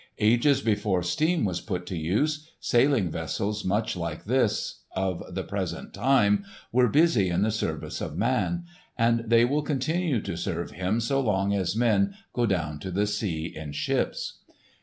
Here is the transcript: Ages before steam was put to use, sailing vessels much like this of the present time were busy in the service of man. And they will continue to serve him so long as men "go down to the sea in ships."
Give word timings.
Ages 0.17 0.61
before 0.61 1.03
steam 1.03 1.45
was 1.45 1.61
put 1.61 1.85
to 1.85 1.95
use, 1.95 2.49
sailing 2.59 3.11
vessels 3.11 3.63
much 3.63 3.95
like 3.95 4.25
this 4.25 4.79
of 4.95 5.21
the 5.35 5.43
present 5.43 5.93
time 5.93 6.43
were 6.71 6.87
busy 6.89 7.29
in 7.29 7.43
the 7.43 7.51
service 7.51 8.01
of 8.01 8.17
man. 8.17 8.65
And 8.97 9.19
they 9.29 9.45
will 9.45 9.61
continue 9.61 10.19
to 10.19 10.35
serve 10.37 10.71
him 10.71 11.01
so 11.01 11.19
long 11.19 11.53
as 11.53 11.75
men 11.75 12.15
"go 12.33 12.47
down 12.47 12.79
to 12.79 12.89
the 12.89 13.05
sea 13.05 13.45
in 13.55 13.73
ships." 13.73 14.39